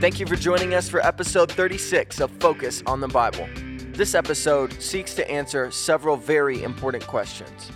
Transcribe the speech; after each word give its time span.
Thank 0.00 0.18
you 0.18 0.24
for 0.24 0.34
joining 0.34 0.72
us 0.72 0.88
for 0.88 1.04
episode 1.06 1.52
36 1.52 2.20
of 2.20 2.30
Focus 2.40 2.82
on 2.86 3.00
the 3.00 3.08
Bible. 3.08 3.46
This 3.92 4.14
episode 4.14 4.72
seeks 4.80 5.12
to 5.12 5.30
answer 5.30 5.70
several 5.70 6.16
very 6.16 6.62
important 6.62 7.06
questions. 7.06 7.70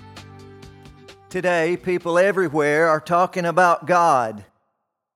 Today, 1.29 1.77
people 1.77 2.19
everywhere 2.19 2.89
are 2.89 2.99
talking 2.99 3.45
about 3.45 3.85
God. 3.85 4.47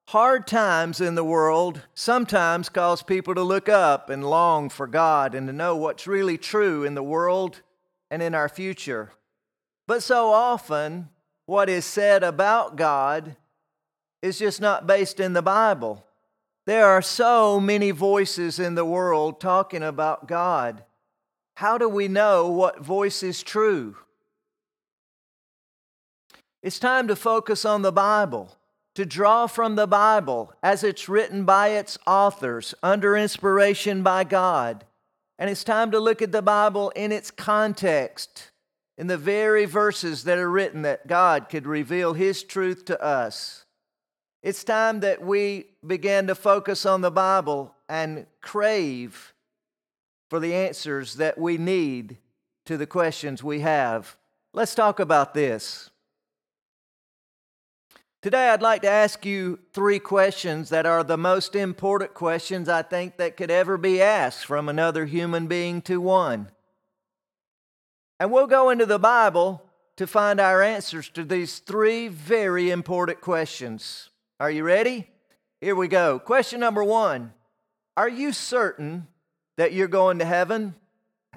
Hard 0.08 0.46
times 0.46 1.00
in 1.00 1.14
the 1.14 1.24
world 1.24 1.80
sometimes 1.94 2.68
cause 2.68 3.02
people 3.02 3.34
to 3.36 3.42
look 3.42 3.70
up 3.70 4.10
and 4.10 4.28
long 4.28 4.68
for 4.68 4.86
God 4.86 5.34
and 5.34 5.46
to 5.46 5.52
know 5.54 5.76
what's 5.76 6.06
really 6.06 6.36
true 6.36 6.84
in 6.84 6.94
the 6.94 7.02
world 7.02 7.62
and 8.10 8.22
in 8.22 8.34
our 8.34 8.50
future. 8.50 9.12
But 9.86 10.02
so 10.02 10.28
often, 10.28 11.08
what 11.46 11.70
is 11.70 11.86
said 11.86 12.22
about 12.22 12.76
God 12.76 13.34
is 14.20 14.38
just 14.38 14.60
not 14.60 14.86
based 14.86 15.18
in 15.18 15.32
the 15.32 15.40
Bible. 15.40 16.04
There 16.68 16.84
are 16.84 17.00
so 17.00 17.58
many 17.58 17.92
voices 17.92 18.58
in 18.58 18.74
the 18.74 18.84
world 18.84 19.40
talking 19.40 19.82
about 19.82 20.28
God. 20.28 20.84
How 21.54 21.78
do 21.78 21.88
we 21.88 22.08
know 22.08 22.48
what 22.48 22.84
voice 22.84 23.22
is 23.22 23.42
true? 23.42 23.96
It's 26.62 26.78
time 26.78 27.08
to 27.08 27.16
focus 27.16 27.64
on 27.64 27.80
the 27.80 27.90
Bible, 27.90 28.54
to 28.96 29.06
draw 29.06 29.46
from 29.46 29.76
the 29.76 29.86
Bible 29.86 30.52
as 30.62 30.84
it's 30.84 31.08
written 31.08 31.46
by 31.46 31.68
its 31.68 31.96
authors 32.06 32.74
under 32.82 33.16
inspiration 33.16 34.02
by 34.02 34.24
God. 34.24 34.84
And 35.38 35.48
it's 35.48 35.64
time 35.64 35.90
to 35.92 35.98
look 35.98 36.20
at 36.20 36.32
the 36.32 36.42
Bible 36.42 36.90
in 36.90 37.12
its 37.12 37.30
context, 37.30 38.50
in 38.98 39.06
the 39.06 39.16
very 39.16 39.64
verses 39.64 40.24
that 40.24 40.36
are 40.36 40.50
written 40.50 40.82
that 40.82 41.06
God 41.06 41.48
could 41.48 41.66
reveal 41.66 42.12
His 42.12 42.42
truth 42.42 42.84
to 42.84 43.02
us. 43.02 43.64
It's 44.42 44.62
time 44.62 45.00
that 45.00 45.20
we 45.20 45.66
begin 45.84 46.28
to 46.28 46.34
focus 46.34 46.86
on 46.86 47.00
the 47.00 47.10
Bible 47.10 47.74
and 47.88 48.26
crave 48.40 49.34
for 50.30 50.38
the 50.38 50.54
answers 50.54 51.14
that 51.16 51.38
we 51.38 51.58
need 51.58 52.18
to 52.66 52.76
the 52.76 52.86
questions 52.86 53.42
we 53.42 53.60
have. 53.60 54.16
Let's 54.52 54.74
talk 54.74 55.00
about 55.00 55.34
this. 55.34 55.90
Today, 58.20 58.48
I'd 58.48 58.62
like 58.62 58.82
to 58.82 58.90
ask 58.90 59.24
you 59.24 59.58
three 59.72 59.98
questions 59.98 60.70
that 60.70 60.86
are 60.86 61.04
the 61.04 61.16
most 61.16 61.54
important 61.54 62.14
questions 62.14 62.68
I 62.68 62.82
think 62.82 63.16
that 63.16 63.36
could 63.36 63.50
ever 63.50 63.76
be 63.76 64.02
asked 64.02 64.44
from 64.44 64.68
another 64.68 65.06
human 65.06 65.46
being 65.46 65.80
to 65.82 66.00
one. 66.00 66.50
And 68.20 68.32
we'll 68.32 68.48
go 68.48 68.70
into 68.70 68.86
the 68.86 68.98
Bible 68.98 69.62
to 69.96 70.06
find 70.06 70.40
our 70.40 70.62
answers 70.62 71.08
to 71.10 71.24
these 71.24 71.58
three 71.58 72.08
very 72.08 72.70
important 72.70 73.20
questions. 73.20 74.10
Are 74.40 74.50
you 74.50 74.62
ready? 74.62 75.08
Here 75.60 75.74
we 75.74 75.88
go. 75.88 76.20
Question 76.20 76.60
number 76.60 76.84
one 76.84 77.32
Are 77.96 78.08
you 78.08 78.32
certain 78.32 79.08
that 79.56 79.72
you're 79.72 79.88
going 79.88 80.20
to 80.20 80.24
heaven? 80.24 80.76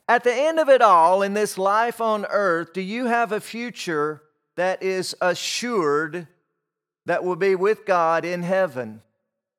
At 0.07 0.23
the 0.23 0.33
end 0.33 0.59
of 0.59 0.69
it 0.69 0.81
all, 0.81 1.23
in 1.23 1.33
this 1.33 1.57
life 1.57 1.99
on 1.99 2.25
earth, 2.29 2.73
do 2.73 2.81
you 2.81 3.05
have 3.05 3.31
a 3.31 3.39
future 3.39 4.21
that 4.55 4.83
is 4.83 5.15
assured 5.19 6.27
that 7.05 7.23
will 7.23 7.35
be 7.35 7.55
with 7.55 7.85
God 7.85 8.23
in 8.23 8.43
heaven? 8.43 9.01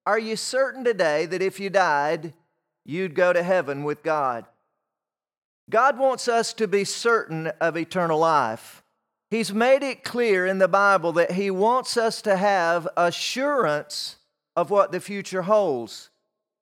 Are 0.06 0.18
you 0.18 0.36
certain 0.36 0.84
today 0.84 1.26
that 1.26 1.42
if 1.42 1.58
you 1.58 1.70
died, 1.70 2.34
you'd 2.84 3.14
go 3.14 3.32
to 3.32 3.42
heaven 3.42 3.82
with 3.82 4.02
God? 4.02 4.44
God 5.68 5.98
wants 5.98 6.28
us 6.28 6.52
to 6.54 6.68
be 6.68 6.84
certain 6.84 7.48
of 7.60 7.76
eternal 7.76 8.18
life. 8.18 8.81
He's 9.32 9.54
made 9.54 9.82
it 9.82 10.04
clear 10.04 10.44
in 10.44 10.58
the 10.58 10.68
Bible 10.68 11.12
that 11.12 11.30
He 11.30 11.50
wants 11.50 11.96
us 11.96 12.20
to 12.20 12.36
have 12.36 12.86
assurance 12.98 14.16
of 14.54 14.68
what 14.68 14.92
the 14.92 15.00
future 15.00 15.40
holds. 15.40 16.10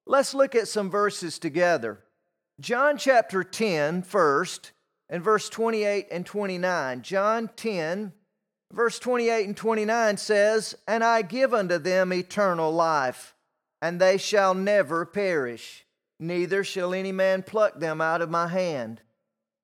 Let's 0.07 0.35
look 0.35 0.55
at 0.55 0.69
some 0.69 0.89
verses 0.89 1.41
together. 1.41 1.99
John 2.61 2.97
chapter 2.97 3.43
10, 3.43 4.03
first, 4.03 4.71
and 5.09 5.21
verse 5.21 5.49
28 5.49 6.07
and 6.13 6.25
29. 6.25 7.03
John 7.03 7.51
10, 7.57 8.13
verse 8.73 9.01
28 9.01 9.49
and 9.49 9.57
29 9.57 10.17
says, 10.17 10.77
And 10.87 11.03
I 11.03 11.23
give 11.23 11.53
unto 11.53 11.77
them 11.77 12.13
eternal 12.13 12.71
life, 12.71 13.35
and 13.83 14.01
they 14.01 14.17
shall 14.17 14.55
never 14.55 15.05
perish, 15.05 15.87
neither 16.21 16.63
shall 16.63 16.95
any 16.95 17.11
man 17.11 17.43
pluck 17.43 17.81
them 17.81 18.01
out 18.01 18.23
of 18.23 18.31
my 18.31 18.47
hand. 18.47 19.01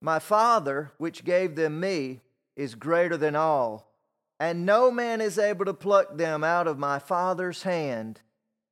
My 0.00 0.18
Father, 0.18 0.90
which 0.98 1.24
gave 1.24 1.54
them 1.54 1.78
me, 1.78 2.22
is 2.56 2.74
greater 2.74 3.16
than 3.16 3.36
all, 3.36 3.92
and 4.40 4.66
no 4.66 4.90
man 4.90 5.20
is 5.20 5.38
able 5.38 5.64
to 5.66 5.74
pluck 5.74 6.16
them 6.16 6.42
out 6.42 6.66
of 6.66 6.78
my 6.78 6.98
Father's 6.98 7.62
hand. 7.62 8.20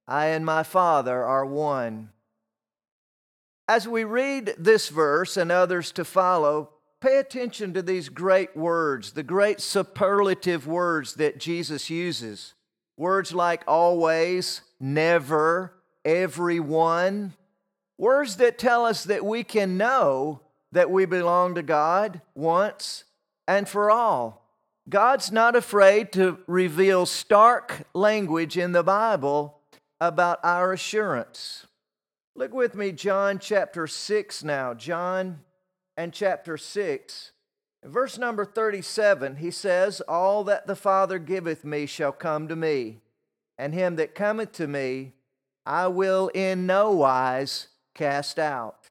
I 0.07 0.27
and 0.27 0.45
my 0.45 0.63
Father 0.63 1.25
are 1.25 1.47
one. 1.47 2.11
As 3.67 3.89
we 3.89 4.05
read 4.05 4.55
this 4.59 4.89
verse 4.89 5.37
and 5.37 5.51
others 5.51 5.91
to 5.93 6.05
follow, 6.05 6.71
pay 7.01 7.19
attention 7.19 7.73
to 7.75 7.83
these 7.83 8.09
great 8.11 8.57
words, 8.57 9.13
the 9.13 9.23
great 9.23 9.61
superlative 9.61 10.67
words 10.67 11.15
that 11.15 11.39
Jesus 11.39 11.89
uses. 11.89 12.55
Words 12.97 13.33
like 13.33 13.65
always, 13.67 14.61
never, 14.79 15.73
everyone. 16.05 17.33
Words 17.97 18.37
that 18.37 18.59
tell 18.59 18.85
us 18.85 19.05
that 19.05 19.25
we 19.25 19.45
can 19.45 19.79
know 19.79 20.41
that 20.73 20.91
we 20.91 21.07
belong 21.07 21.55
to 21.55 21.63
God 21.63 22.21
once 22.35 23.05
and 23.47 23.69
for 23.69 23.91
all. 23.91 24.43
God's 24.89 25.33
not 25.33 25.57
afraid 25.57 26.13
to 26.13 26.39
reveal 26.47 27.07
stark 27.07 27.87
language 27.95 28.59
in 28.59 28.73
the 28.73 28.83
Bible 28.83 29.59
about 30.01 30.41
our 30.43 30.73
assurance. 30.73 31.67
Look 32.37 32.53
with 32.53 32.75
me, 32.75 32.93
John 32.93 33.39
chapter 33.39 33.87
6 33.87 34.45
now. 34.45 34.75
John 34.75 35.41
and 35.97 36.13
chapter 36.13 36.57
6. 36.57 37.33
Verse 37.85 38.19
number 38.19 38.45
37, 38.45 39.37
he 39.37 39.51
says, 39.51 40.01
All 40.03 40.43
that 40.45 40.67
the 40.67 40.77
Father 40.77 41.19
giveth 41.19 41.65
me 41.65 41.85
shall 41.87 42.13
come 42.13 42.49
to 42.49 42.57
me, 42.57 43.01
and 43.59 43.75
him 43.75 43.97
that 43.97 44.15
cometh 44.15 44.53
to 44.53 44.67
me 44.67 45.13
I 45.67 45.87
will 45.89 46.29
in 46.35 46.67
no 46.67 46.91
wise 46.93 47.69
cast 47.95 48.39
out. 48.39 48.89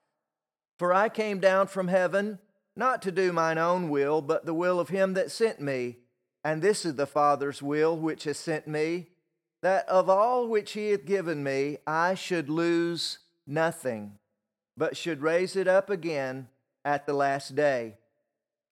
For 0.78 0.94
I 0.94 1.10
came 1.10 1.40
down 1.40 1.68
from 1.68 1.88
heaven 1.88 2.40
not 2.76 3.02
to 3.04 3.12
do 3.12 3.32
mine 3.32 3.58
own 3.58 3.90
will, 3.90 4.22
but 4.22 4.46
the 4.46 4.54
will 4.54 4.80
of 4.80 4.90
him 4.90 5.14
that 5.14 5.32
sent 5.32 5.60
me. 5.60 5.98
And 6.44 6.62
this 6.62 6.86
is 6.86 6.96
the 6.96 7.06
Father's 7.06 7.62
will 7.62 7.96
which 7.96 8.26
has 8.26 8.38
sent 8.38 8.68
me, 8.68 9.08
that 9.62 9.88
of 9.88 10.10
all 10.10 10.48
which 10.48 10.74
he 10.74 10.90
hath 10.90 11.06
given 11.06 11.44
me, 11.44 11.78
I 11.88 12.16
should 12.16 12.50
lose 12.50 13.20
nothing, 13.48 14.18
but 14.76 14.98
should 14.98 15.22
raise 15.22 15.56
it 15.56 15.68
up 15.68 15.90
again 15.90 16.50
at 16.84 17.06
the 17.06 17.14
last 17.14 17.56
day. 17.56 17.96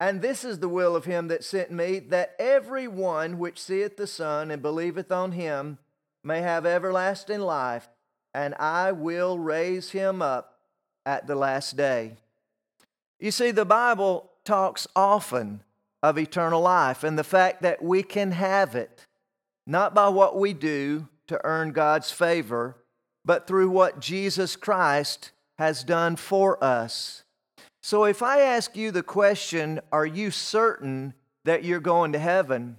And 0.01 0.21
this 0.21 0.43
is 0.43 0.59
the 0.59 0.67
will 0.67 0.95
of 0.95 1.05
him 1.05 1.27
that 1.27 1.43
sent 1.43 1.71
me, 1.71 1.99
that 1.99 2.35
every 2.39 2.87
one 2.87 3.37
which 3.37 3.61
seeth 3.61 3.97
the 3.97 4.07
Son 4.07 4.51
and 4.51 4.61
believeth 4.61 5.11
on 5.11 5.33
him 5.33 5.77
may 6.23 6.41
have 6.41 6.65
everlasting 6.65 7.39
life, 7.39 7.87
and 8.33 8.55
I 8.55 8.91
will 8.91 9.37
raise 9.37 9.91
him 9.91 10.21
up 10.21 10.59
at 11.05 11.27
the 11.27 11.35
last 11.35 11.77
day. 11.77 12.17
You 13.21 13.29
see, 13.29 13.51
the 13.51 13.65
Bible 13.65 14.31
talks 14.43 14.87
often 14.95 15.63
of 16.01 16.17
eternal 16.17 16.61
life 16.61 17.03
and 17.03 17.19
the 17.19 17.23
fact 17.23 17.61
that 17.61 17.83
we 17.83 18.01
can 18.01 18.31
have 18.31 18.75
it, 18.75 19.05
not 19.67 19.93
by 19.93 20.09
what 20.09 20.39
we 20.39 20.53
do 20.53 21.07
to 21.27 21.39
earn 21.43 21.71
God's 21.71 22.09
favor, 22.09 22.77
but 23.23 23.45
through 23.45 23.69
what 23.69 23.99
Jesus 23.99 24.55
Christ 24.55 25.31
has 25.59 25.83
done 25.83 26.15
for 26.15 26.61
us. 26.63 27.23
So 27.83 28.05
if 28.05 28.23
I 28.23 28.41
ask 28.41 28.75
you 28.75 28.89
the 28.89 29.03
question, 29.03 29.79
Are 29.91 30.05
you 30.05 30.31
certain 30.31 31.13
that 31.45 31.63
you're 31.63 31.79
going 31.79 32.13
to 32.13 32.19
heaven? 32.19 32.77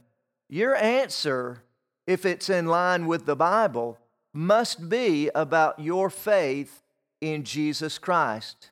Your 0.49 0.75
answer, 0.75 1.63
if 2.09 2.27
it's 2.27 2.51
in 2.51 2.67
line 2.67 3.07
with 3.07 3.27
the 3.27 3.37
Bible, 3.37 3.97
must 4.35 4.89
be 4.89 5.31
about 5.37 5.79
your 5.79 6.11
faith 6.11 6.83
in 7.21 7.45
Jesus 7.45 7.97
Christ. 7.97 8.72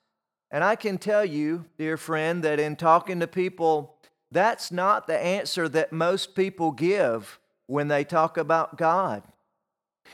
And 0.51 0.65
I 0.65 0.75
can 0.75 0.99
tell 0.99 1.25
you, 1.25 1.67
dear 1.79 1.97
friend, 1.97 2.43
that 2.43 2.59
in 2.59 2.77
talking 2.77 3.21
to 3.21 3.27
people, 3.27 3.95
that's 4.33 4.73
not 4.73 5.07
the 5.07 5.19
answer 5.19 5.69
that 5.69 5.93
most 5.93 6.35
people 6.35 6.73
give 6.73 7.39
when 7.67 7.89
they 7.89 8.05
talk 8.05 8.37
about 8.37 8.77
God. 8.77 9.23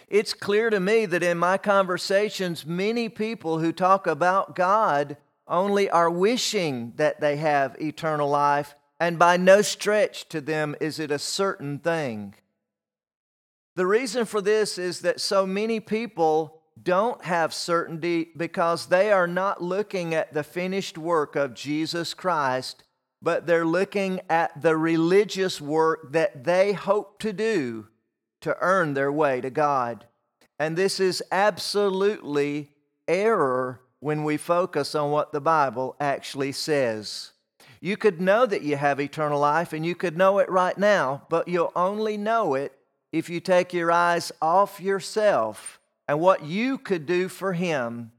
It's 0.08 0.34
clear 0.34 0.68
to 0.68 0.78
me 0.78 1.06
that 1.06 1.22
in 1.22 1.38
my 1.38 1.56
conversations, 1.56 2.66
many 2.66 3.08
people 3.08 3.58
who 3.58 3.72
talk 3.72 4.06
about 4.06 4.54
God 4.54 5.16
only 5.48 5.88
are 5.88 6.10
wishing 6.10 6.92
that 6.96 7.20
they 7.20 7.36
have 7.36 7.80
eternal 7.80 8.28
life, 8.28 8.74
and 9.00 9.18
by 9.18 9.36
no 9.36 9.62
stretch 9.62 10.28
to 10.28 10.40
them 10.40 10.74
is 10.80 10.98
it 10.98 11.10
a 11.10 11.18
certain 11.18 11.78
thing. 11.78 12.34
The 13.74 13.86
reason 13.86 14.24
for 14.24 14.40
this 14.40 14.78
is 14.78 15.00
that 15.00 15.20
so 15.20 15.46
many 15.46 15.80
people 15.80 16.55
don't 16.80 17.24
have 17.24 17.54
certainty 17.54 18.28
because 18.36 18.86
they 18.86 19.10
are 19.10 19.26
not 19.26 19.62
looking 19.62 20.14
at 20.14 20.34
the 20.34 20.42
finished 20.42 20.98
work 20.98 21.34
of 21.34 21.54
Jesus 21.54 22.14
Christ, 22.14 22.84
but 23.22 23.46
they're 23.46 23.66
looking 23.66 24.20
at 24.28 24.60
the 24.60 24.76
religious 24.76 25.60
work 25.60 26.12
that 26.12 26.44
they 26.44 26.72
hope 26.72 27.18
to 27.20 27.32
do 27.32 27.86
to 28.42 28.56
earn 28.60 28.94
their 28.94 29.10
way 29.10 29.40
to 29.40 29.50
God. 29.50 30.04
And 30.58 30.76
this 30.76 31.00
is 31.00 31.22
absolutely 31.32 32.70
error 33.08 33.80
when 34.00 34.24
we 34.24 34.36
focus 34.36 34.94
on 34.94 35.10
what 35.10 35.32
the 35.32 35.40
Bible 35.40 35.96
actually 35.98 36.52
says. 36.52 37.32
You 37.80 37.96
could 37.96 38.20
know 38.20 38.46
that 38.46 38.62
you 38.62 38.76
have 38.76 39.00
eternal 39.00 39.40
life 39.40 39.72
and 39.72 39.84
you 39.84 39.94
could 39.94 40.16
know 40.16 40.38
it 40.38 40.50
right 40.50 40.76
now, 40.76 41.22
but 41.28 41.48
you'll 41.48 41.72
only 41.74 42.16
know 42.16 42.54
it 42.54 42.72
if 43.12 43.28
you 43.30 43.40
take 43.40 43.72
your 43.72 43.90
eyes 43.90 44.30
off 44.42 44.80
yourself 44.80 45.80
and 46.08 46.20
what 46.20 46.44
you 46.44 46.78
could 46.78 47.06
do 47.06 47.28
for 47.28 47.52
Him 47.52 48.12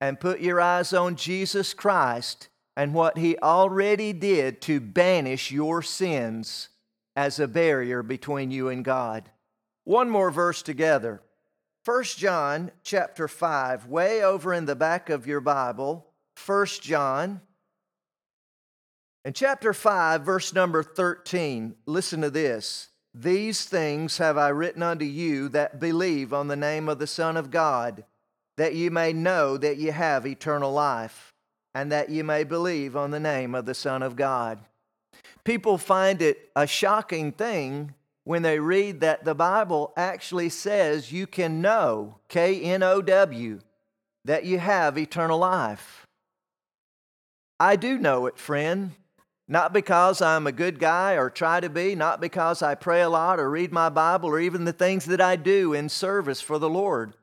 and 0.00 0.20
put 0.20 0.40
your 0.40 0.60
eyes 0.60 0.92
on 0.92 1.16
Jesus 1.16 1.74
Christ 1.74 2.48
and 2.76 2.94
what 2.94 3.18
He 3.18 3.36
already 3.38 4.12
did 4.12 4.60
to 4.62 4.80
banish 4.80 5.50
your 5.50 5.82
sins 5.82 6.68
as 7.16 7.38
a 7.38 7.48
barrier 7.48 8.02
between 8.02 8.50
you 8.50 8.68
and 8.68 8.84
God. 8.84 9.30
One 9.84 10.08
more 10.08 10.30
verse 10.30 10.62
together. 10.62 11.22
1 11.84 12.04
John 12.04 12.70
chapter 12.82 13.26
5, 13.26 13.86
way 13.86 14.22
over 14.22 14.52
in 14.52 14.66
the 14.66 14.76
back 14.76 15.08
of 15.08 15.26
your 15.26 15.40
Bible, 15.40 16.06
1 16.46 16.66
John. 16.82 17.40
In 19.24 19.32
chapter 19.32 19.72
5, 19.72 20.22
verse 20.22 20.54
number 20.54 20.82
13, 20.82 21.74
listen 21.86 22.20
to 22.20 22.30
this. 22.30 22.89
These 23.14 23.64
things 23.64 24.18
have 24.18 24.38
I 24.38 24.48
written 24.48 24.82
unto 24.82 25.04
you 25.04 25.48
that 25.50 25.80
believe 25.80 26.32
on 26.32 26.48
the 26.48 26.56
name 26.56 26.88
of 26.88 26.98
the 26.98 27.06
Son 27.06 27.36
of 27.36 27.50
God, 27.50 28.04
that 28.56 28.74
ye 28.74 28.88
may 28.88 29.12
know 29.12 29.56
that 29.56 29.78
ye 29.78 29.88
have 29.88 30.26
eternal 30.26 30.72
life, 30.72 31.32
and 31.74 31.90
that 31.90 32.10
ye 32.10 32.22
may 32.22 32.44
believe 32.44 32.96
on 32.96 33.10
the 33.10 33.20
name 33.20 33.54
of 33.54 33.66
the 33.66 33.74
Son 33.74 34.02
of 34.02 34.16
God. 34.16 34.60
People 35.44 35.78
find 35.78 36.22
it 36.22 36.50
a 36.54 36.66
shocking 36.66 37.32
thing 37.32 37.94
when 38.24 38.42
they 38.42 38.60
read 38.60 39.00
that 39.00 39.24
the 39.24 39.34
Bible 39.34 39.92
actually 39.96 40.48
says 40.48 41.10
you 41.10 41.26
can 41.26 41.60
know, 41.60 42.16
K 42.28 42.60
N 42.60 42.82
O 42.82 43.02
W, 43.02 43.60
that 44.24 44.44
you 44.44 44.58
have 44.58 44.98
eternal 44.98 45.38
life. 45.38 46.06
I 47.58 47.76
do 47.76 47.98
know 47.98 48.26
it, 48.26 48.38
friend. 48.38 48.92
Not 49.50 49.72
because 49.72 50.22
I'm 50.22 50.46
a 50.46 50.52
good 50.52 50.78
guy 50.78 51.14
or 51.14 51.28
try 51.28 51.58
to 51.58 51.68
be, 51.68 51.96
not 51.96 52.20
because 52.20 52.62
I 52.62 52.76
pray 52.76 53.02
a 53.02 53.10
lot 53.10 53.40
or 53.40 53.50
read 53.50 53.72
my 53.72 53.88
Bible 53.88 54.28
or 54.28 54.38
even 54.38 54.64
the 54.64 54.72
things 54.72 55.06
that 55.06 55.20
I 55.20 55.34
do 55.34 55.72
in 55.72 55.88
service 55.88 56.40
for 56.40 56.56
the 56.56 56.70
Lord. 56.70 57.14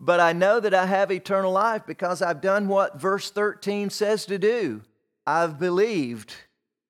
But 0.00 0.18
I 0.18 0.32
know 0.32 0.58
that 0.58 0.74
I 0.74 0.86
have 0.86 1.12
eternal 1.12 1.52
life 1.52 1.82
because 1.86 2.22
I've 2.22 2.40
done 2.40 2.66
what 2.66 3.00
verse 3.00 3.30
13 3.30 3.90
says 3.90 4.26
to 4.26 4.36
do. 4.36 4.82
I've 5.28 5.60
believed 5.60 6.34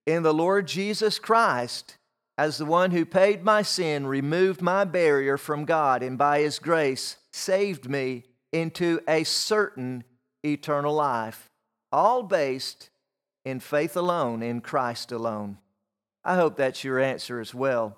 in 0.07 0.23
the 0.23 0.33
Lord 0.33 0.67
Jesus 0.67 1.19
Christ 1.19 1.97
as 2.35 2.57
the 2.57 2.65
one 2.65 2.89
who 2.89 3.05
paid 3.05 3.43
my 3.43 3.61
sin, 3.61 4.07
removed 4.07 4.63
my 4.63 4.83
barrier 4.83 5.37
from 5.37 5.65
God, 5.65 6.01
and 6.01 6.17
by 6.17 6.39
his 6.39 6.57
grace 6.57 7.17
saved 7.31 7.87
me 7.87 8.23
into 8.51 8.99
a 9.07 9.23
certain 9.25 10.03
eternal 10.43 10.95
life, 10.95 11.51
all 11.91 12.23
based 12.23 12.89
in 13.47 13.61
faith 13.61 13.95
alone, 13.95 14.43
in 14.43 14.59
Christ 14.59 15.13
alone. 15.13 15.57
I 16.21 16.35
hope 16.35 16.57
that's 16.57 16.83
your 16.83 16.99
answer 16.99 17.39
as 17.39 17.55
well. 17.55 17.97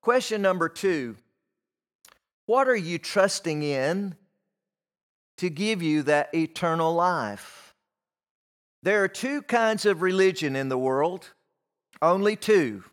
Question 0.00 0.40
number 0.40 0.68
two 0.68 1.16
What 2.46 2.68
are 2.68 2.76
you 2.76 2.98
trusting 2.98 3.64
in 3.64 4.14
to 5.38 5.50
give 5.50 5.82
you 5.82 6.04
that 6.04 6.32
eternal 6.32 6.94
life? 6.94 7.74
There 8.84 9.02
are 9.02 9.08
two 9.08 9.42
kinds 9.42 9.84
of 9.84 10.02
religion 10.02 10.54
in 10.54 10.68
the 10.68 10.78
world, 10.78 11.32
only 12.00 12.36
two. 12.36 12.84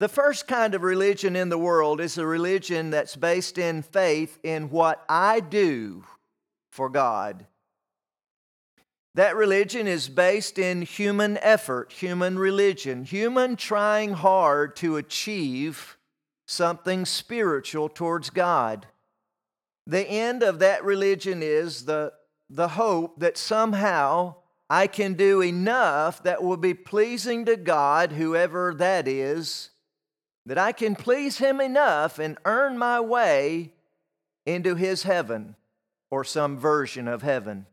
The 0.00 0.08
first 0.08 0.48
kind 0.48 0.74
of 0.74 0.82
religion 0.82 1.36
in 1.36 1.50
the 1.50 1.58
world 1.58 2.00
is 2.00 2.16
a 2.16 2.26
religion 2.26 2.90
that's 2.90 3.14
based 3.14 3.58
in 3.58 3.82
faith 3.82 4.38
in 4.42 4.70
what 4.70 5.04
I 5.06 5.40
do 5.40 6.04
for 6.70 6.88
God. 6.88 7.46
That 9.14 9.36
religion 9.36 9.86
is 9.86 10.08
based 10.08 10.58
in 10.58 10.82
human 10.82 11.36
effort, 11.38 11.92
human 11.92 12.38
religion, 12.38 13.04
human 13.04 13.56
trying 13.56 14.14
hard 14.14 14.74
to 14.76 14.96
achieve 14.96 15.98
something 16.46 17.04
spiritual 17.04 17.90
towards 17.90 18.30
God. 18.30 18.86
The 19.86 20.06
end 20.08 20.42
of 20.42 20.60
that 20.60 20.84
religion 20.84 21.42
is 21.42 21.84
the, 21.84 22.12
the 22.48 22.68
hope 22.68 23.20
that 23.20 23.36
somehow 23.36 24.36
I 24.70 24.86
can 24.86 25.12
do 25.14 25.42
enough 25.42 26.22
that 26.22 26.42
will 26.42 26.56
be 26.56 26.72
pleasing 26.72 27.44
to 27.44 27.56
God, 27.56 28.12
whoever 28.12 28.72
that 28.74 29.06
is, 29.06 29.70
that 30.46 30.56
I 30.56 30.72
can 30.72 30.96
please 30.96 31.36
Him 31.36 31.60
enough 31.60 32.18
and 32.18 32.38
earn 32.46 32.78
my 32.78 32.98
way 32.98 33.74
into 34.46 34.74
His 34.74 35.02
heaven 35.02 35.56
or 36.10 36.24
some 36.24 36.56
version 36.56 37.08
of 37.08 37.20
heaven. 37.20 37.66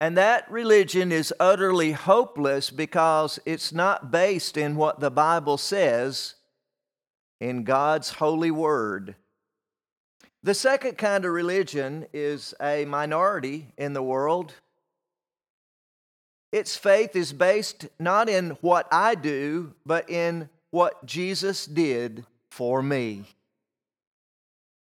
And 0.00 0.16
that 0.18 0.50
religion 0.50 1.10
is 1.10 1.32
utterly 1.40 1.92
hopeless 1.92 2.70
because 2.70 3.38
it's 3.46 3.72
not 3.72 4.10
based 4.10 4.56
in 4.56 4.76
what 4.76 5.00
the 5.00 5.10
Bible 5.10 5.56
says 5.56 6.34
in 7.40 7.64
God's 7.64 8.10
holy 8.10 8.50
word. 8.50 9.14
The 10.42 10.54
second 10.54 10.98
kind 10.98 11.24
of 11.24 11.32
religion 11.32 12.06
is 12.12 12.54
a 12.60 12.84
minority 12.84 13.68
in 13.78 13.94
the 13.94 14.02
world. 14.02 14.54
Its 16.52 16.76
faith 16.76 17.16
is 17.16 17.32
based 17.32 17.88
not 17.98 18.28
in 18.28 18.50
what 18.60 18.86
I 18.92 19.14
do, 19.14 19.74
but 19.84 20.08
in 20.08 20.48
what 20.70 21.04
Jesus 21.06 21.66
did 21.66 22.24
for 22.50 22.82
me. 22.82 23.24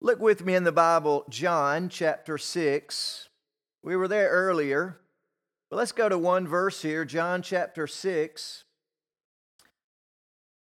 Look 0.02 0.20
with 0.20 0.46
me 0.46 0.56
in 0.56 0.66
the 0.66 0.72
Bible, 0.72 1.26
John 1.30 1.90
chapter 1.90 2.38
6. 2.38 3.30
We 3.82 3.96
were 3.96 4.08
there 4.08 4.30
earlier, 4.30 5.00
but 5.76 5.80
let's 5.80 5.92
go 5.92 6.08
to 6.08 6.18
one 6.18 6.48
verse 6.48 6.82
here, 6.82 7.04
John 7.04 7.42
chapter 7.42 7.86
6 7.86 8.64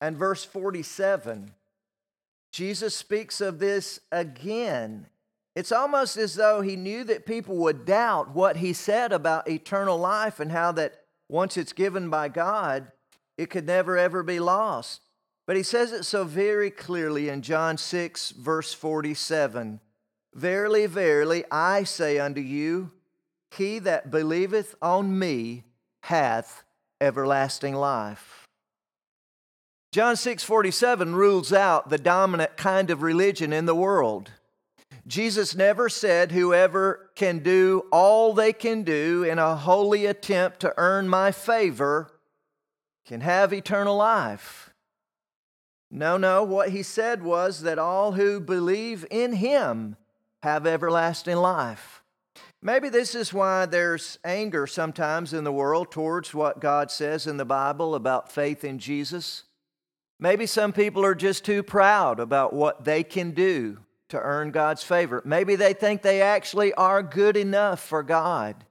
and 0.01 0.17
verse 0.17 0.45
47. 0.45 1.55
Jesus 2.51 2.97
speaks 2.97 3.41
of 3.41 3.61
this 3.61 4.01
again. 4.11 5.07
It's 5.55 5.71
almost 5.71 6.17
as 6.17 6.35
though 6.35 6.63
he 6.63 6.75
knew 6.75 7.05
that 7.05 7.27
people 7.27 7.59
would 7.59 7.85
doubt 7.85 8.35
what 8.35 8.57
he 8.57 8.73
said 8.73 9.13
about 9.13 9.49
eternal 9.49 9.99
life 9.99 10.41
and 10.41 10.51
how 10.51 10.73
that 10.73 11.05
once 11.29 11.57
it's 11.57 11.73
given 11.73 12.11
by 12.11 12.29
God, 12.29 12.91
it 13.37 13.51
could 13.51 13.67
never 13.69 13.97
ever 13.97 14.25
be 14.25 14.41
lost. 14.41 15.03
But 15.47 15.55
he 15.55 15.63
says 15.63 15.93
it 15.93 16.07
so 16.07 16.25
very 16.25 16.73
clearly 16.73 17.29
in 17.29 17.43
John 17.43 17.79
6, 17.79 18.31
verse 18.33 18.75
47 18.75 19.79
Verily, 20.35 20.87
verily, 20.87 21.45
I 21.53 21.85
say 21.85 22.19
unto 22.19 22.41
you, 22.41 22.91
he 23.51 23.79
that 23.81 24.11
believeth 24.11 24.75
on 24.81 25.19
me 25.19 25.65
hath 26.05 26.65
everlasting 27.01 27.75
life. 27.75 28.47
John 29.93 30.17
6:47 30.17 31.15
rules 31.15 31.53
out 31.53 31.89
the 31.89 31.99
dominant 31.99 32.57
kind 32.57 32.91
of 32.91 33.03
religion 33.03 33.53
in 33.53 33.65
the 33.67 33.75
world. 33.75 34.33
Jesus 35.07 35.55
never 35.55 35.89
said 35.89 36.33
whoever 36.33 37.11
can 37.15 37.39
do 37.39 37.87
all 37.91 38.35
they 38.35 38.53
can 38.53 38.83
do 38.83 39.25
in 39.25 39.39
a 39.39 39.57
holy 39.57 40.05
attempt 40.05 40.61
to 40.61 40.75
earn 40.77 41.09
my 41.09 41.33
favor 41.33 42.11
can 43.07 43.23
have 43.23 43.55
eternal 43.55 43.97
life. 43.97 44.71
No, 45.91 46.19
no, 46.19 46.45
what 46.45 46.69
he 46.69 46.83
said 46.83 47.23
was 47.23 47.63
that 47.63 47.79
all 47.79 48.13
who 48.13 48.39
believe 48.39 49.07
in 49.11 49.33
him 49.33 49.97
have 50.43 50.67
everlasting 50.67 51.37
life. 51.37 52.03
Maybe 52.61 52.89
this 52.89 53.15
is 53.15 53.33
why 53.33 53.67
there's 53.67 54.19
anger 54.25 54.67
sometimes 54.67 55.33
in 55.33 55.45
the 55.45 55.53
world 55.53 55.93
towards 55.93 56.35
what 56.35 56.61
God 56.61 56.91
says 56.91 57.27
in 57.27 57.37
the 57.37 57.45
Bible 57.45 57.95
about 57.95 58.33
faith 58.33 58.65
in 58.65 58.79
Jesus. 58.81 59.45
Maybe 60.19 60.47
some 60.47 60.73
people 60.73 61.05
are 61.05 61.15
just 61.15 61.45
too 61.45 61.63
proud 61.63 62.19
about 62.19 62.53
what 62.53 62.85
they 62.85 63.05
can 63.05 63.31
do 63.31 63.79
to 64.09 64.19
earn 64.19 64.51
God's 64.51 64.83
favor. 64.83 65.23
Maybe 65.25 65.55
they 65.55 65.73
think 65.73 66.03
they 66.03 66.21
actually 66.21 66.73
are 66.75 67.03
good 67.03 67.37
enough 67.37 67.81
for 67.81 68.03
God. 68.03 68.65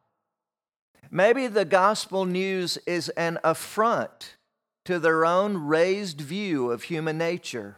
Maybe 1.09 1.47
the 1.47 1.63
gospel 1.63 2.25
news 2.25 2.77
is 2.85 3.07
an 3.09 3.39
affront 3.43 4.35
to 4.83 4.99
their 4.99 5.25
own 5.25 5.57
raised 5.57 6.19
view 6.19 6.71
of 6.71 6.83
human 6.83 7.17
nature. 7.17 7.77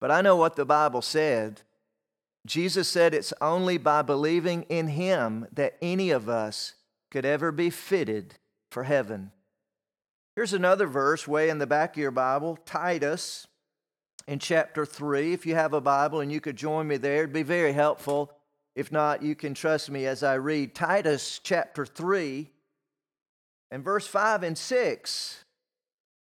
But 0.00 0.12
I 0.12 0.20
know 0.20 0.36
what 0.36 0.54
the 0.54 0.64
Bible 0.64 1.02
said. 1.02 1.62
Jesus 2.46 2.88
said 2.88 3.12
it's 3.12 3.32
only 3.40 3.78
by 3.78 4.02
believing 4.02 4.62
in 4.64 4.88
Him 4.88 5.46
that 5.52 5.76
any 5.82 6.10
of 6.10 6.28
us 6.28 6.74
could 7.10 7.24
ever 7.24 7.52
be 7.52 7.70
fitted 7.70 8.34
for 8.70 8.84
heaven. 8.84 9.32
Here's 10.34 10.52
another 10.52 10.86
verse 10.86 11.26
way 11.26 11.48
in 11.48 11.58
the 11.58 11.66
back 11.66 11.96
of 11.96 12.02
your 12.02 12.10
Bible, 12.10 12.58
Titus 12.66 13.46
in 14.28 14.38
chapter 14.38 14.84
3. 14.84 15.32
If 15.32 15.46
you 15.46 15.54
have 15.54 15.72
a 15.72 15.80
Bible 15.80 16.20
and 16.20 16.30
you 16.30 16.40
could 16.40 16.56
join 16.56 16.86
me 16.86 16.96
there, 16.96 17.22
it'd 17.22 17.32
be 17.32 17.42
very 17.42 17.72
helpful. 17.72 18.32
If 18.74 18.92
not, 18.92 19.22
you 19.22 19.34
can 19.34 19.54
trust 19.54 19.90
me 19.90 20.06
as 20.06 20.22
I 20.22 20.34
read 20.34 20.74
Titus 20.74 21.40
chapter 21.42 21.86
3 21.86 22.50
and 23.70 23.82
verse 23.82 24.06
5 24.06 24.42
and 24.42 24.58
6. 24.58 25.44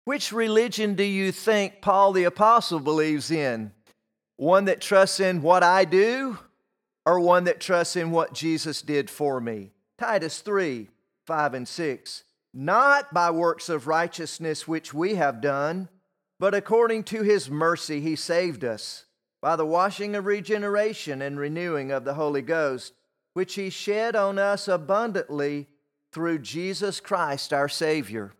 Which 0.05 0.31
religion 0.31 0.95
do 0.95 1.03
you 1.03 1.31
think 1.31 1.81
Paul 1.81 2.13
the 2.13 2.25
Apostle 2.25 2.79
believes 2.79 3.31
in? 3.31 3.71
One 4.37 4.65
that 4.65 4.81
trusts 4.81 5.19
in 5.19 5.41
what 5.41 5.63
I 5.63 5.83
do 5.83 6.37
or 7.05 7.19
one 7.19 7.43
that 7.45 7.59
trusts 7.59 7.95
in 7.95 8.11
what 8.11 8.33
Jesus 8.33 8.81
did 8.81 9.09
for 9.09 9.41
me? 9.41 9.71
Titus 9.97 10.39
3 10.41 10.89
5 11.25 11.53
and 11.53 11.67
6. 11.67 12.23
Not 12.53 13.13
by 13.13 13.31
works 13.31 13.67
of 13.67 13.87
righteousness 13.87 14.67
which 14.67 14.93
we 14.93 15.15
have 15.15 15.41
done, 15.41 15.89
but 16.39 16.53
according 16.53 17.03
to 17.05 17.23
his 17.23 17.49
mercy 17.49 17.99
he 17.99 18.15
saved 18.15 18.63
us 18.63 19.05
by 19.41 19.55
the 19.55 19.65
washing 19.65 20.15
of 20.15 20.25
regeneration 20.25 21.21
and 21.21 21.39
renewing 21.39 21.91
of 21.91 22.05
the 22.05 22.13
Holy 22.13 22.41
Ghost, 22.41 22.93
which 23.33 23.55
he 23.55 23.69
shed 23.69 24.15
on 24.15 24.39
us 24.39 24.67
abundantly 24.67 25.67
through 26.11 26.39
Jesus 26.39 26.99
Christ 26.99 27.53
our 27.53 27.69
Savior. 27.69 28.33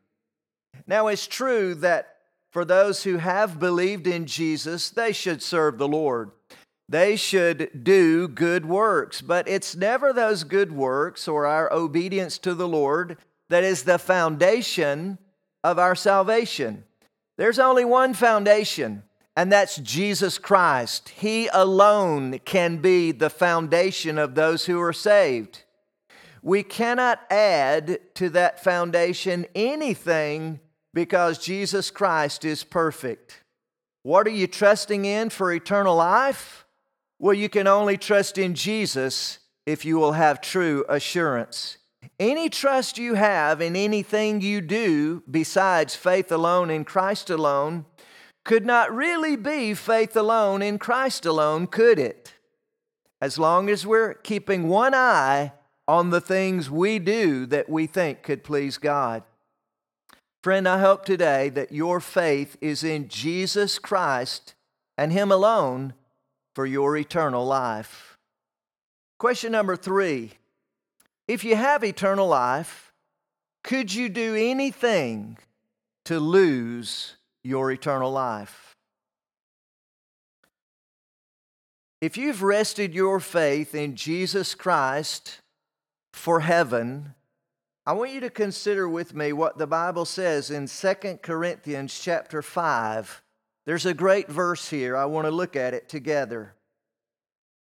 Now, 0.85 1.07
it's 1.07 1.27
true 1.27 1.75
that 1.75 2.16
for 2.51 2.65
those 2.65 3.03
who 3.03 3.17
have 3.17 3.59
believed 3.59 4.07
in 4.07 4.25
Jesus, 4.25 4.89
they 4.89 5.11
should 5.11 5.41
serve 5.41 5.77
the 5.77 5.87
Lord. 5.87 6.31
They 6.89 7.17
should 7.17 7.83
do 7.83 8.27
good 8.27 8.65
works, 8.65 9.21
but 9.21 9.47
it's 9.47 9.75
never 9.75 10.13
those 10.13 10.45
good 10.45 10.71
works 10.71 11.27
or 11.27 11.45
our 11.45 11.71
obedience 11.73 12.37
to 12.39 12.53
the 12.53 12.67
Lord 12.67 13.17
that 13.49 13.63
is 13.63 13.83
the 13.83 13.99
foundation 13.99 15.17
of 15.63 15.77
our 15.77 15.95
salvation. 15.95 16.85
There's 17.37 17.59
only 17.59 17.83
one 17.83 18.13
foundation, 18.13 19.03
and 19.35 19.51
that's 19.51 19.75
Jesus 19.77 20.37
Christ. 20.37 21.09
He 21.09 21.47
alone 21.47 22.39
can 22.45 22.77
be 22.77 23.11
the 23.11 23.29
foundation 23.29 24.17
of 24.17 24.35
those 24.35 24.65
who 24.65 24.79
are 24.81 24.93
saved. 24.93 25.63
We 26.41 26.63
cannot 26.63 27.19
add 27.29 27.99
to 28.15 28.29
that 28.29 28.63
foundation 28.63 29.45
anything 29.53 30.61
because 30.93 31.37
Jesus 31.37 31.91
Christ 31.91 32.45
is 32.45 32.63
perfect. 32.63 33.43
What 34.03 34.25
are 34.27 34.31
you 34.31 34.47
trusting 34.47 35.05
in 35.05 35.29
for 35.29 35.51
eternal 35.51 35.95
life? 35.95 36.65
Well, 37.19 37.33
you 37.33 37.49
can 37.49 37.67
only 37.67 37.97
trust 37.97 38.37
in 38.37 38.53
Jesus 38.53 39.39
if 39.65 39.83
you 39.83 39.97
will 39.97 40.13
have 40.13 40.39
true 40.39 40.85
assurance. 40.87 41.77
Any 42.19 42.49
trust 42.49 42.97
you 42.97 43.15
have 43.15 43.61
in 43.61 43.75
anything 43.75 44.41
you 44.41 44.61
do 44.61 45.23
besides 45.29 45.95
faith 45.95 46.31
alone 46.31 46.69
in 46.69 46.85
Christ 46.85 47.29
alone 47.29 47.85
could 48.45 48.65
not 48.65 48.95
really 48.95 49.35
be 49.35 49.73
faith 49.73 50.15
alone 50.15 50.61
in 50.61 50.79
Christ 50.79 51.25
alone, 51.25 51.67
could 51.67 51.99
it? 51.99 52.33
As 53.21 53.37
long 53.37 53.69
as 53.69 53.85
we're 53.85 54.13
keeping 54.13 54.69
one 54.69 54.93
eye 54.95 55.51
on 55.87 56.11
the 56.11 56.21
things 56.21 56.69
we 56.69 56.97
do 56.97 57.45
that 57.47 57.67
we 57.69 57.87
think 57.87 58.23
could 58.23 58.43
please 58.43 58.77
God. 58.77 59.23
Friend, 60.47 60.65
I 60.65 60.79
hope 60.79 61.03
today 61.03 61.49
that 61.49 61.73
your 61.73 61.99
faith 61.99 62.55
is 62.61 62.81
in 62.81 63.09
Jesus 63.09 63.77
Christ 63.77 64.55
and 64.97 65.11
Him 65.11 65.29
alone 65.29 65.93
for 66.55 66.65
your 66.65 66.95
eternal 66.95 67.45
life. 67.45 68.17
Question 69.17 69.51
number 69.51 69.75
three 69.75 70.31
If 71.27 71.43
you 71.43 71.57
have 71.57 71.83
eternal 71.83 72.29
life, 72.29 72.93
could 73.61 73.93
you 73.93 74.07
do 74.07 74.35
anything 74.35 75.37
to 76.05 76.17
lose 76.17 77.17
your 77.43 77.69
eternal 77.69 78.13
life. 78.13 78.73
If 81.99 82.15
you've 82.15 82.41
rested 82.41 82.93
your 82.93 83.19
faith 83.19 83.75
in 83.75 83.97
Jesus 83.97 84.55
Christ 84.55 85.41
for 86.13 86.39
heaven, 86.39 87.15
I 87.87 87.93
want 87.93 88.11
you 88.11 88.19
to 88.19 88.29
consider 88.29 88.89
with 88.89 89.15
me 89.15 89.31
what 89.31 89.57
the 89.57 89.65
Bible 89.65 90.03
says 90.03 90.51
in 90.51 90.67
2 90.67 91.19
Corinthians 91.21 91.97
chapter 91.97 92.41
5. 92.41 93.23
There's 93.65 93.85
a 93.85 93.93
great 93.93 94.27
verse 94.27 94.69
here. 94.69 94.97
I 94.97 95.05
want 95.05 95.25
to 95.25 95.31
look 95.31 95.55
at 95.55 95.73
it 95.73 95.87
together. 95.87 96.53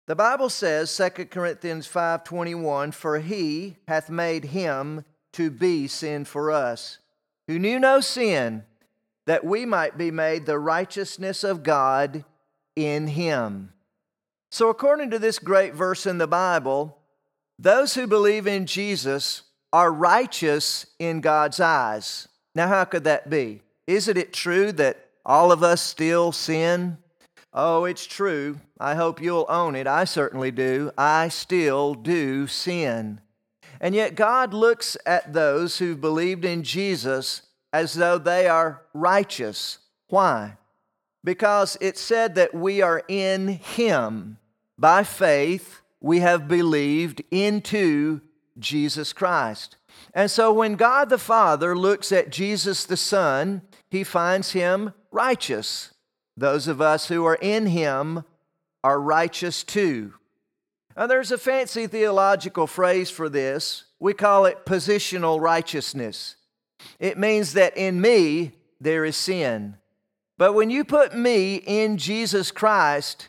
The 0.06 0.16
Bible 0.16 0.48
says 0.48 0.90
2 0.90 1.26
Corinthians 1.26 1.86
5:21 1.86 2.92
for 2.92 3.18
he 3.18 3.76
hath 3.86 4.08
made 4.08 4.46
him 4.46 5.04
to 5.34 5.50
be 5.50 5.86
sin 5.86 6.24
for 6.24 6.50
us 6.50 7.00
who 7.46 7.58
knew 7.58 7.78
no 7.78 8.00
sin 8.00 8.64
that 9.26 9.44
we 9.44 9.66
might 9.66 9.98
be 9.98 10.10
made 10.10 10.46
the 10.46 10.58
righteousness 10.58 11.44
of 11.44 11.62
God 11.62 12.24
in 12.74 13.08
him. 13.08 13.74
So, 14.50 14.70
according 14.70 15.10
to 15.10 15.18
this 15.18 15.38
great 15.38 15.74
verse 15.74 16.06
in 16.06 16.16
the 16.16 16.26
Bible, 16.26 16.96
those 17.58 17.92
who 17.94 18.06
believe 18.06 18.46
in 18.46 18.64
Jesus 18.64 19.42
are 19.74 19.92
righteous 19.92 20.86
in 21.00 21.20
God's 21.20 21.58
eyes. 21.58 22.28
Now, 22.54 22.68
how 22.68 22.84
could 22.84 23.02
that 23.04 23.28
be? 23.28 23.60
Isn't 23.88 24.16
it 24.16 24.32
true 24.32 24.70
that 24.70 25.08
all 25.26 25.50
of 25.50 25.64
us 25.64 25.82
still 25.82 26.30
sin? 26.30 26.96
Oh, 27.52 27.84
it's 27.84 28.06
true. 28.06 28.60
I 28.78 28.94
hope 28.94 29.20
you'll 29.20 29.46
own 29.48 29.74
it. 29.74 29.88
I 29.88 30.04
certainly 30.04 30.52
do. 30.52 30.92
I 30.96 31.26
still 31.26 31.94
do 31.94 32.46
sin. 32.46 33.20
And 33.80 33.96
yet, 33.96 34.14
God 34.14 34.54
looks 34.54 34.96
at 35.04 35.32
those 35.32 35.78
who've 35.78 36.00
believed 36.00 36.44
in 36.44 36.62
Jesus 36.62 37.42
as 37.72 37.94
though 37.94 38.16
they 38.18 38.46
are 38.46 38.82
righteous. 38.94 39.78
Why? 40.06 40.56
Because 41.24 41.76
it 41.80 41.98
said 41.98 42.36
that 42.36 42.54
we 42.54 42.80
are 42.80 43.02
in 43.08 43.48
Him. 43.48 44.38
By 44.78 45.02
faith, 45.02 45.80
we 46.00 46.20
have 46.20 46.46
believed 46.46 47.24
into 47.32 48.20
Jesus 48.58 49.12
Christ. 49.12 49.76
And 50.12 50.30
so 50.30 50.52
when 50.52 50.76
God 50.76 51.08
the 51.08 51.18
Father 51.18 51.76
looks 51.76 52.12
at 52.12 52.30
Jesus 52.30 52.84
the 52.84 52.96
Son, 52.96 53.62
He 53.90 54.04
finds 54.04 54.52
Him 54.52 54.92
righteous. 55.10 55.92
Those 56.36 56.68
of 56.68 56.80
us 56.80 57.08
who 57.08 57.24
are 57.24 57.38
in 57.40 57.66
Him 57.66 58.24
are 58.82 59.00
righteous 59.00 59.64
too. 59.64 60.14
Now, 60.96 61.08
there's 61.08 61.32
a 61.32 61.38
fancy 61.38 61.86
theological 61.88 62.66
phrase 62.68 63.10
for 63.10 63.28
this. 63.28 63.84
We 63.98 64.14
call 64.14 64.46
it 64.46 64.64
positional 64.64 65.40
righteousness. 65.40 66.36
It 67.00 67.18
means 67.18 67.54
that 67.54 67.76
in 67.76 68.00
me 68.00 68.52
there 68.80 69.04
is 69.04 69.16
sin. 69.16 69.76
But 70.38 70.52
when 70.52 70.70
you 70.70 70.84
put 70.84 71.16
me 71.16 71.56
in 71.56 71.96
Jesus 71.96 72.50
Christ, 72.50 73.28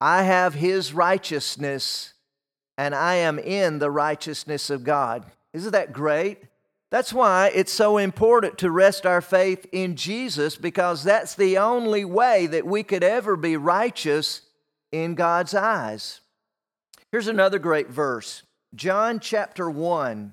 I 0.00 0.22
have 0.22 0.54
his 0.54 0.92
righteousness 0.92 2.14
and 2.78 2.94
I 2.94 3.16
am 3.16 3.40
in 3.40 3.80
the 3.80 3.90
righteousness 3.90 4.70
of 4.70 4.84
God. 4.84 5.26
Isn't 5.52 5.72
that 5.72 5.92
great? 5.92 6.38
That's 6.90 7.12
why 7.12 7.50
it's 7.54 7.72
so 7.72 7.98
important 7.98 8.56
to 8.58 8.70
rest 8.70 9.04
our 9.04 9.20
faith 9.20 9.66
in 9.72 9.96
Jesus 9.96 10.56
because 10.56 11.04
that's 11.04 11.34
the 11.34 11.58
only 11.58 12.04
way 12.04 12.46
that 12.46 12.64
we 12.64 12.82
could 12.82 13.02
ever 13.02 13.36
be 13.36 13.56
righteous 13.56 14.42
in 14.92 15.16
God's 15.16 15.54
eyes. 15.54 16.20
Here's 17.12 17.28
another 17.28 17.58
great 17.58 17.90
verse 17.90 18.44
John 18.74 19.20
chapter 19.20 19.68
1. 19.68 20.32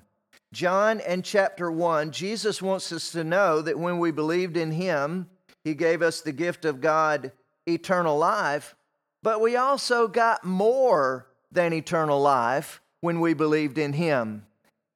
John 0.52 1.00
and 1.00 1.24
chapter 1.24 1.70
1, 1.70 2.12
Jesus 2.12 2.62
wants 2.62 2.90
us 2.92 3.10
to 3.12 3.24
know 3.24 3.60
that 3.60 3.78
when 3.78 3.98
we 3.98 4.10
believed 4.12 4.56
in 4.56 4.70
him, 4.70 5.28
he 5.64 5.74
gave 5.74 6.00
us 6.00 6.20
the 6.20 6.32
gift 6.32 6.64
of 6.64 6.80
God, 6.80 7.32
eternal 7.66 8.16
life, 8.16 8.76
but 9.22 9.40
we 9.40 9.56
also 9.56 10.06
got 10.06 10.44
more 10.44 11.26
than 11.56 11.72
eternal 11.72 12.20
life 12.20 12.80
when 13.00 13.20
we 13.20 13.34
believed 13.34 13.78
in 13.78 13.94
him. 13.94 14.46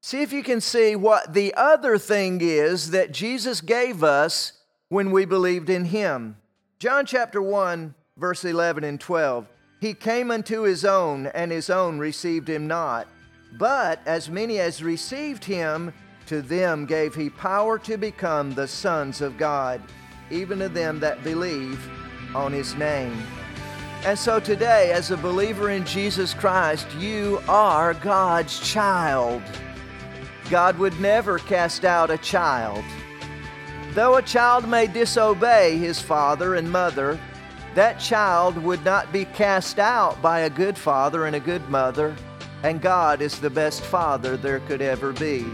See 0.03 0.23
if 0.23 0.33
you 0.33 0.43
can 0.43 0.61
see 0.61 0.95
what 0.95 1.35
the 1.35 1.53
other 1.55 1.99
thing 1.99 2.41
is 2.41 2.93
that 2.93 3.13
Jesus 3.13 3.61
gave 3.61 4.05
us 4.05 4.53
when 4.89 5.11
we 5.11 5.25
believed 5.25 5.69
in 5.69 5.87
him. 5.87 6.37
John 6.79 7.05
chapter 7.05 7.43
1, 7.43 7.95
verse 8.17 8.45
11 8.45 8.85
and 8.85 9.01
12. 9.01 9.47
He 9.81 9.95
came 9.95 10.31
unto 10.31 10.63
his 10.63 10.85
own, 10.85 11.27
and 11.29 11.51
his 11.51 11.71
own 11.71 11.99
received 11.99 12.49
him 12.49 12.67
not. 12.67 13.09
But 13.59 14.01
as 14.07 14.31
many 14.31 14.59
as 14.59 14.83
received 14.83 15.45
him, 15.45 15.93
to 16.27 16.43
them 16.43 16.87
gave 16.87 17.15
he 17.15 17.29
power 17.29 17.79
to 17.81 17.97
become 17.97 18.55
the 18.55 18.69
sons 18.69 19.21
of 19.21 19.37
God, 19.37 19.83
even 20.31 20.59
to 20.61 20.69
them 20.69 21.01
that 21.01 21.25
believe 21.25 21.91
on 22.35 22.53
his 22.53 22.75
name. 22.75 23.17
And 24.05 24.19
so 24.19 24.41
today, 24.41 24.93
as 24.93 25.11
a 25.11 25.17
believer 25.17 25.71
in 25.71 25.85
Jesus 25.85 26.35
Christ, 26.35 26.87
you 26.99 27.41
are 27.49 27.95
God's 27.95 28.59
child. 28.61 29.43
God 30.49 30.79
would 30.79 30.99
never 31.01 31.39
cast 31.39 31.85
out 31.85 32.11
a 32.11 32.19
child. 32.19 32.85
Though 33.93 34.17
a 34.17 34.23
child 34.23 34.69
may 34.69 34.87
disobey 34.87 35.77
his 35.77 36.01
father 36.01 36.55
and 36.55 36.71
mother, 36.71 37.21
that 37.75 38.01
child 38.01 38.57
would 38.59 38.85
not 38.85 39.13
be 39.13 39.25
cast 39.27 39.79
out 39.79 40.21
by 40.23 40.41
a 40.41 40.51
good 40.51 40.79
father 40.79 41.27
and 41.27 41.37
a 41.37 41.41
good 41.41 41.69
mother 41.69 42.17
and 42.63 42.81
God 42.81 43.23
is 43.23 43.39
the 43.39 43.51
best 43.51 43.83
father 43.83 44.37
there 44.37 44.61
could 44.61 44.83
ever 44.83 45.13
be. 45.13 45.47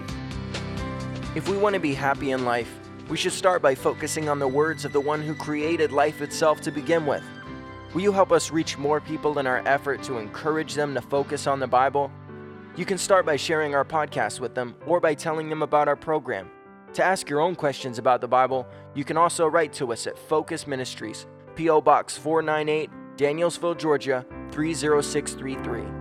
If 1.35 1.49
we 1.49 1.57
want 1.57 1.75
to 1.75 1.81
be 1.81 1.95
happy 1.95 2.33
in 2.33 2.45
life, 2.45 2.73
we 3.09 3.17
should 3.17 3.33
start 3.33 3.63
by 3.63 3.75
focusing 3.75 4.29
on 4.29 4.39
the 4.39 4.49
words 4.49 4.85
of 4.85 4.93
the 4.93 5.01
one 5.01 5.23
who 5.23 5.35
created 5.35 5.93
life 5.93 6.21
itself 6.21 6.61
to 6.63 6.73
begin 6.73 7.07
with. 7.07 7.23
Will 7.95 8.03
you 8.03 8.13
help 8.13 8.33
us 8.33 8.51
reach 8.51 8.77
more 8.77 9.01
people 9.01 9.39
in 9.39 9.47
our 9.47 9.63
effort 9.67 10.03
to 10.05 10.19
encourage 10.19 10.75
them 10.75 10.95
to 10.95 11.01
focus 11.01 11.47
on 11.47 11.61
the 11.61 11.67
Bible? 11.67 12.11
You 12.77 12.85
can 12.85 12.99
start 12.99 13.25
by 13.25 13.37
sharing 13.37 13.75
our 13.75 13.85
podcast 13.85 14.41
with 14.41 14.55
them 14.55 14.75
or 14.87 15.01
by 15.01 15.15
telling 15.15 15.49
them 15.49 15.63
about 15.63 15.89
our 15.89 15.97
program. 15.97 16.51
To 16.95 17.05
ask 17.05 17.29
your 17.29 17.41
own 17.41 17.55
questions 17.55 17.99
about 17.99 18.21
the 18.21 18.29
Bible, 18.29 18.67
you 18.95 19.05
can 19.05 19.17
also 19.17 19.47
write 19.47 19.73
to 19.75 19.93
us 19.93 20.07
at 20.07 20.19
Focus 20.19 20.67
Ministries, 20.67 21.27
P.O. 21.55 21.81
Box 21.81 22.17
498, 22.19 22.91
Danielsville, 23.17 23.79
Georgia 23.79 24.27
30633. 24.51 25.96